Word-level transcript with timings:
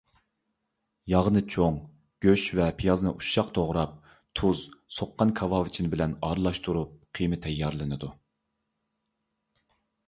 ياغنى 1.11 1.41
چوڭ، 1.55 1.75
گۆش 2.25 2.45
ۋە 2.59 2.69
پىيازنى 2.79 3.13
ئۇششاق 3.17 3.53
توغراپ، 3.59 3.93
تۇز، 4.41 4.65
سوققان 4.97 5.35
كاۋاۋىچىن 5.43 5.93
بىلەن 5.95 6.17
ئارىلاشتۇرۇپ 6.29 6.99
قىيما 7.21 7.41
تەييارلىنىدۇ. 7.47 8.13